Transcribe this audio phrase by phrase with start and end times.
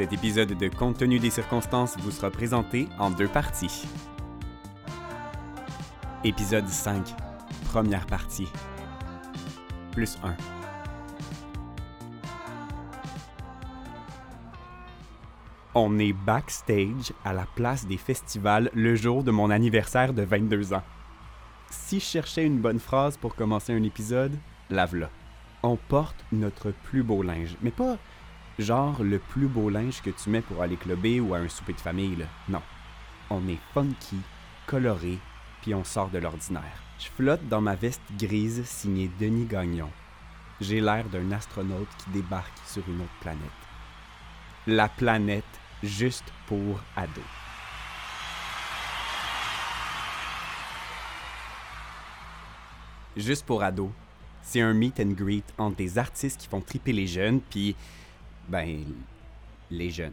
[0.00, 3.86] Cet épisode de Contenu des circonstances vous sera présenté en deux parties.
[6.24, 7.14] Épisode 5,
[7.66, 8.48] première partie.
[9.92, 10.34] Plus 1.
[15.74, 20.72] On est backstage à la place des festivals le jour de mon anniversaire de 22
[20.72, 20.82] ans.
[21.68, 24.32] Si je cherchais une bonne phrase pour commencer un épisode,
[24.70, 25.10] la v'là.
[25.62, 27.98] On porte notre plus beau linge, mais pas
[28.60, 31.72] genre le plus beau linge que tu mets pour aller clubber ou à un souper
[31.72, 32.26] de famille.
[32.48, 32.62] Non.
[33.30, 34.18] On est funky,
[34.66, 35.18] coloré,
[35.62, 36.82] puis on sort de l'ordinaire.
[36.98, 39.90] Je flotte dans ma veste grise signée Denis Gagnon.
[40.60, 43.40] J'ai l'air d'un astronaute qui débarque sur une autre planète.
[44.66, 45.44] La planète
[45.82, 47.24] juste pour ados.
[53.16, 53.90] Juste pour ados,
[54.42, 57.74] c'est un meet and greet entre des artistes qui font triper les jeunes, puis
[58.50, 58.84] ben
[59.70, 60.12] les jeunes.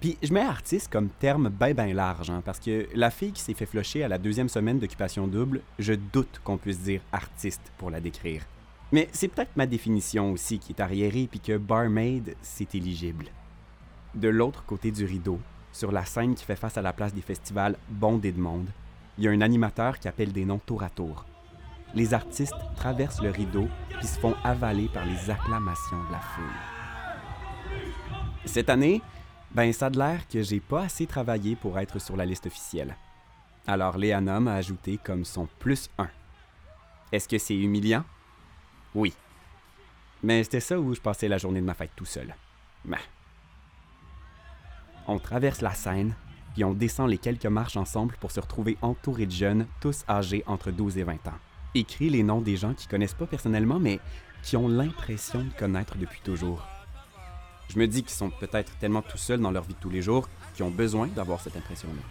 [0.00, 3.42] Puis je mets artiste comme terme ben ben large, hein, parce que la fille qui
[3.42, 7.70] s'est fait flusher à la deuxième semaine d'occupation double, je doute qu'on puisse dire artiste
[7.76, 8.46] pour la décrire.
[8.92, 13.26] Mais c'est peut-être ma définition aussi qui est arriérée, puis que barmaid, c'est éligible.
[14.14, 15.38] De l'autre côté du rideau,
[15.72, 18.68] sur la scène qui fait face à la place des festivals bondés de monde,
[19.18, 21.26] il y a un animateur qui appelle des noms tour à tour.
[21.94, 23.68] Les artistes traversent le rideau
[23.98, 26.79] puis se font avaler par les acclamations de la foule.
[28.44, 29.00] Cette année,
[29.52, 32.96] ben ça a l'air que j'ai pas assez travaillé pour être sur la liste officielle.
[33.66, 36.08] Alors Léana m'a ajouté comme son plus un.
[37.12, 38.04] Est-ce que c'est humiliant?
[38.94, 39.14] Oui.
[40.22, 42.34] Mais c'était ça où je passais la journée de ma fête tout seul.
[42.84, 42.98] Ben.
[45.06, 46.14] On traverse la scène,
[46.54, 50.44] puis on descend les quelques marches ensemble pour se retrouver entourés de jeunes, tous âgés
[50.46, 51.38] entre 12 et 20 ans.
[51.74, 54.00] Écrit les noms des gens qui connaissent pas personnellement, mais
[54.42, 56.66] qui ont l'impression de connaître depuis toujours.
[57.70, 60.02] Je me dis qu'ils sont peut-être tellement tout seuls dans leur vie de tous les
[60.02, 62.02] jours qu'ils ont besoin d'avoir cette impression-là.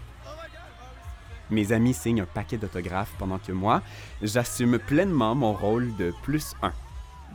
[1.50, 3.82] Mes amis signent un paquet d'autographes pendant que moi,
[4.22, 6.72] j'assume pleinement mon rôle de plus un.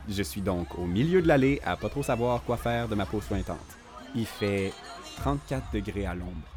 [0.09, 3.05] Je suis donc au milieu de l'allée à pas trop savoir quoi faire de ma
[3.05, 3.59] peau sointante.
[4.15, 4.73] Il fait
[5.17, 6.47] 34 degrés à l'ombre.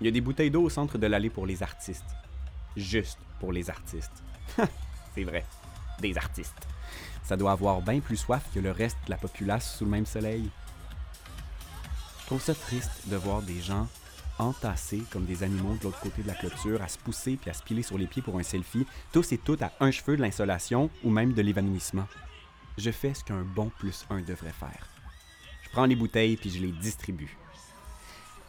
[0.00, 2.04] Il y a des bouteilles d'eau au centre de l'allée pour les artistes.
[2.76, 4.22] Juste pour les artistes.
[5.14, 5.44] C'est vrai,
[6.00, 6.68] des artistes.
[7.24, 10.06] Ça doit avoir bien plus soif que le reste de la populace sous le même
[10.06, 10.48] soleil.
[12.26, 13.86] Je trouve ça triste de voir des gens
[14.40, 17.54] entassés comme des animaux de l'autre côté de la clôture, à se pousser puis à
[17.54, 20.22] se piler sur les pieds pour un selfie, tous et toutes à un cheveu de
[20.22, 22.08] l'insolation ou même de l'évanouissement.
[22.78, 24.88] Je fais ce qu'un bon plus un devrait faire.
[25.62, 27.36] Je prends les bouteilles puis je les distribue.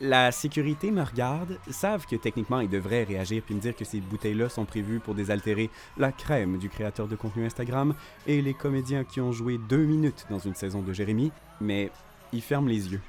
[0.02, 4.00] La sécurité me regarde, savent que techniquement ils devraient réagir puis me dire que ces
[4.00, 7.94] bouteilles-là sont prévues pour désaltérer la crème du créateur de contenu Instagram
[8.26, 11.92] et les comédiens qui ont joué deux minutes dans une saison de Jérémy, mais
[12.34, 13.02] ils ferment les yeux.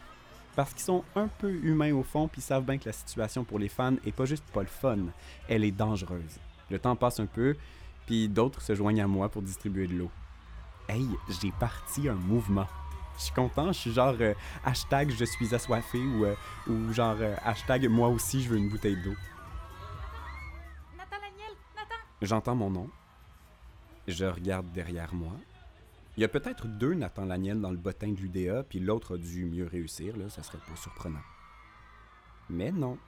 [0.59, 3.61] Parce qu'ils sont un peu humains au fond puis savent bien que la situation pour
[3.61, 4.99] les fans est pas juste pas le fun,
[5.49, 6.41] elle est dangereuse.
[6.69, 7.55] Le temps passe un peu,
[8.07, 10.11] puis d'autres se joignent à moi pour distribuer de l'eau.
[10.89, 12.67] Hey, j'ai parti un mouvement.
[13.19, 16.35] Je suis content, je suis genre euh, hashtag je suis assoiffé ou, euh,
[16.67, 19.15] ou genre euh, hashtag moi aussi je veux une bouteille d'eau.
[20.97, 22.03] Nathan Laniel, Nathan!
[22.21, 22.91] J'entends mon nom.
[24.09, 25.35] Je regarde derrière moi.
[26.19, 29.19] Il y a peut-être deux Nathan Laniel dans le bottin de l'UDA, puis l'autre a
[29.19, 31.23] dû mieux réussir, là, ça serait pas surprenant.
[32.51, 32.99] Mais non.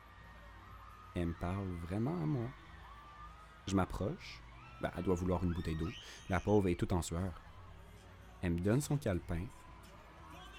[1.17, 2.47] Elle me parle vraiment à moi.
[3.67, 4.41] Je m'approche.
[4.81, 5.89] Ben, elle doit vouloir une bouteille d'eau.
[6.29, 7.33] La pauvre est toute en sueur.
[8.43, 9.45] Elle me donne son calepin.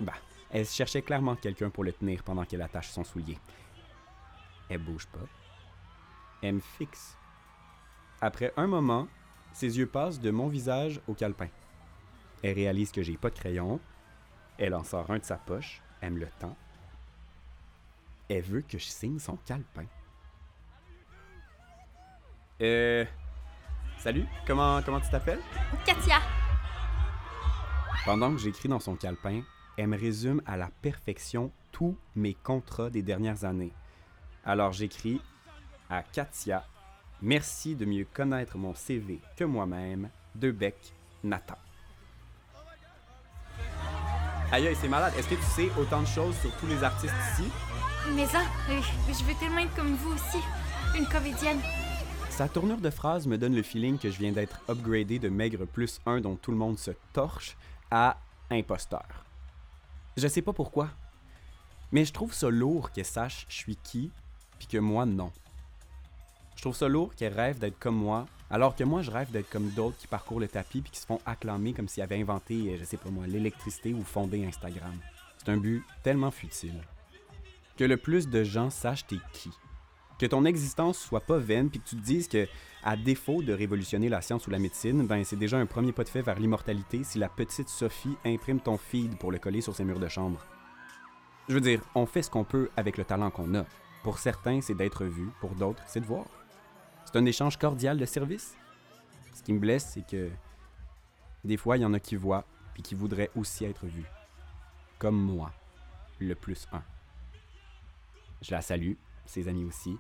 [0.01, 0.15] Bah,
[0.49, 3.37] elle cherchait clairement quelqu'un pour le tenir pendant qu'elle attache son soulier.
[4.67, 5.25] Elle bouge pas.
[6.41, 7.15] Elle me fixe.
[8.19, 9.07] Après un moment,
[9.53, 11.47] ses yeux passent de mon visage au calepin.
[12.43, 13.79] Elle réalise que j'ai pas de crayon.
[14.57, 15.81] Elle en sort un de sa poche.
[16.01, 16.55] Elle me le tend.
[18.29, 19.85] Elle veut que je signe son calepin.
[22.61, 23.05] Euh.
[23.97, 25.41] Salut, comment, comment tu t'appelles?
[25.85, 26.19] Katia!
[28.05, 29.43] Pendant que j'écris dans son calepin,
[29.77, 33.73] elle me résume à la perfection tous mes contrats des dernières années.
[34.43, 35.21] Alors j'écris
[35.89, 36.65] à Katia,
[37.21, 40.93] merci de mieux connaître mon CV que moi-même, de bec
[41.23, 41.57] Nathan.
[44.53, 45.13] Aïe, aïe, c'est malade.
[45.17, 47.49] Est-ce que tu sais autant de choses sur tous les artistes ici?
[48.13, 50.39] Mais ça, euh, je veux tellement être comme vous aussi.
[50.97, 51.59] Une comédienne.
[52.29, 55.63] Sa tournure de phrase me donne le feeling que je viens d'être upgradé de maigre
[55.65, 57.55] plus 1 dont tout le monde se torche
[57.91, 58.17] à
[58.49, 59.23] imposteur.
[60.17, 60.89] Je sais pas pourquoi,
[61.93, 64.11] mais je trouve ça lourd qu'elle sache je suis qui,
[64.59, 65.31] puis que moi non.
[66.57, 69.49] Je trouve ça lourd qu'elle rêve d'être comme moi, alors que moi je rêve d'être
[69.49, 72.55] comme d'autres qui parcourent le tapis puis qui se font acclamer comme s'ils avaient inventé,
[72.55, 74.93] euh, je sais pas moi, l'électricité ou fondé Instagram.
[75.37, 76.83] C'est un but tellement futile.
[77.77, 79.49] Que le plus de gens sachent t'es qui.
[80.19, 82.47] Que ton existence soit pas vaine, puis que tu te dises que,
[82.83, 86.03] à défaut de révolutionner la science ou la médecine, ben c'est déjà un premier pas
[86.03, 89.75] de fait vers l'immortalité si la petite Sophie imprime ton feed pour le coller sur
[89.75, 90.45] ses murs de chambre.
[91.47, 93.65] Je veux dire, on fait ce qu'on peut avec le talent qu'on a.
[94.03, 96.25] Pour certains, c'est d'être vu, pour d'autres, c'est de voir.
[97.05, 98.55] C'est un échange cordial de service.
[99.33, 100.29] Ce qui me blesse, c'est que
[101.43, 104.05] des fois, il y en a qui voient, puis qui voudraient aussi être vus.
[104.99, 105.51] Comme moi,
[106.19, 106.83] le plus un.
[108.41, 108.93] Je la salue,
[109.25, 109.97] ses amis aussi.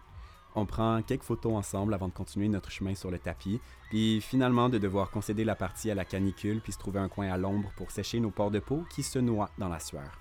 [0.53, 4.67] On prend quelques photos ensemble avant de continuer notre chemin sur le tapis, puis finalement
[4.67, 7.71] de devoir concéder la partie à la canicule puis se trouver un coin à l'ombre
[7.77, 10.19] pour sécher nos pores de peau qui se noient dans la sueur.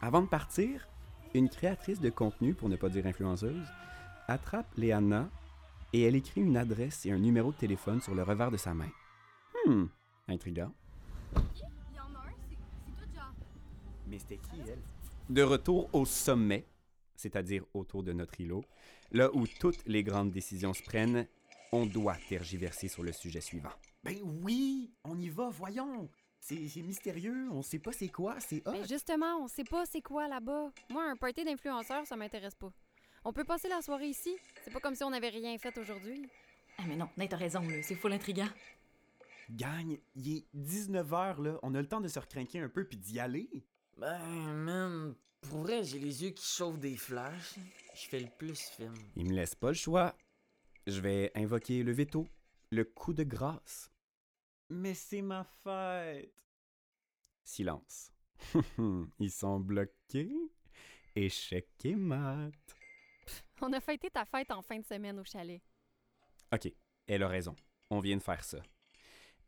[0.00, 0.86] Avant de partir,
[1.34, 3.66] une créatrice de contenu, pour ne pas dire influenceuse,
[4.28, 5.28] attrape Léana
[5.92, 8.74] et elle écrit une adresse et un numéro de téléphone sur le revers de sa
[8.74, 8.90] main.
[9.66, 9.86] Hmm,
[10.28, 10.72] intriguant.
[14.06, 14.78] Mais c'était qui, elle?
[15.28, 16.64] De retour au sommet,
[17.16, 18.64] c'est-à-dire autour de notre îlot,
[19.10, 21.26] là où toutes les grandes décisions se prennent,
[21.72, 23.72] on doit tergiverser sur le sujet suivant.
[24.04, 26.08] Ben oui, on y va, voyons.
[26.38, 28.72] C'est c'est mystérieux, on sait pas c'est quoi, c'est hot.
[28.72, 30.70] Ben justement, on sait pas c'est quoi là-bas.
[30.90, 32.72] Moi, un party d'influenceurs, ça m'intéresse pas.
[33.28, 34.36] On peut passer la soirée ici.
[34.62, 36.30] C'est pas comme si on avait rien fait aujourd'hui.
[36.78, 37.60] Ah, mais non, Nate a raison.
[37.82, 38.48] C'est full intriguant.
[39.50, 41.58] Gagne, il est 19h, là.
[41.64, 43.50] On a le temps de se recrinquer un peu puis d'y aller.
[43.96, 47.56] Ben, man, pour vrai, j'ai les yeux qui chauffent des flashs.
[47.96, 48.94] Je fais le plus film.
[49.16, 50.14] Il me laisse pas le choix.
[50.86, 52.28] Je vais invoquer le veto,
[52.70, 53.90] le coup de grâce.
[54.70, 56.32] Mais c'est ma fête.
[57.42, 58.12] Silence.
[59.18, 60.30] Ils sont bloqués.
[61.16, 62.52] Échec et mat.
[63.62, 65.60] On a fêté ta fête en fin de semaine au chalet.
[66.52, 66.70] Ok,
[67.06, 67.56] elle a raison.
[67.90, 68.58] On vient de faire ça.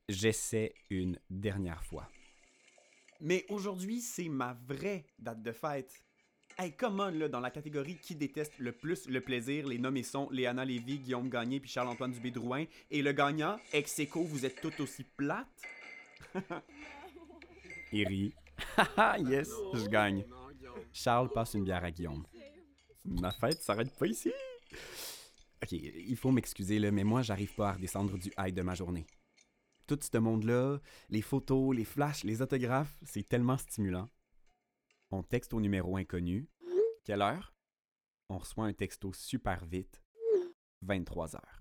[0.08, 2.08] J'essaie une dernière fois.
[3.20, 6.02] Mais aujourd'hui, c'est ma vraie date de fête.
[6.56, 10.02] Hey, come on, là, dans la catégorie qui déteste le plus le plaisir, les nommés
[10.02, 12.64] sont Léana Lévy, Guillaume Gagné puis Charles-Antoine Dubé-Drouin.
[12.90, 15.62] Et le gagnant, ex aequo, vous êtes tout aussi plates?
[17.92, 18.34] Il rit.
[19.20, 20.24] Yes, je gagne.
[20.92, 22.24] Charles passe une bière à Guillaume.
[23.10, 24.32] Ma fête s'arrête pas ici.
[25.62, 29.06] Ok, il faut m'excuser, mais moi, j'arrive pas à redescendre du high de ma journée.
[29.86, 30.78] Tout ce monde-là,
[31.08, 34.08] les photos, les flashs, les autographes, c'est tellement stimulant.
[35.10, 36.48] On texte au numéro inconnu.
[37.04, 37.54] Quelle heure?
[38.28, 40.02] On reçoit un texto super vite.
[40.82, 41.57] 23 heures.